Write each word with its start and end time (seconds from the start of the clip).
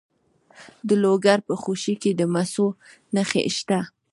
د 0.87 0.89
لوګر 1.03 1.39
په 1.47 1.53
خوشي 1.61 1.95
کې 2.01 2.11
د 2.19 2.21
مسو 2.33 2.67
نښې 3.15 3.43
شته. 3.57 3.79